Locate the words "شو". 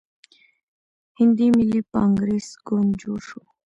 3.27-3.41